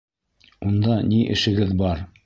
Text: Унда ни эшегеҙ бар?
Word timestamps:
Унда 0.69 0.97
ни 1.13 1.21
эшегеҙ 1.37 1.81
бар? 1.85 2.07